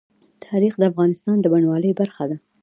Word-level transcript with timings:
تاریخ 0.45 0.73
د 0.77 0.83
افغانستان 0.91 1.35
د 1.39 1.45
بڼوالۍ 1.53 1.91
برخه 2.01 2.23
ده. 2.29 2.37